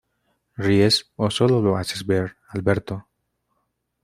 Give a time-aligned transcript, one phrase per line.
[0.65, 3.07] ¿Ríes o sólo lo haces ver, Alberto?